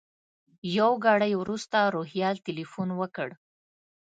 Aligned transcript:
یو 0.77 0.91
ګړی 1.05 1.31
وروسته 1.41 1.77
روهیال 1.95 2.35
تیلفون 2.45 2.89
وکړ. 2.99 3.29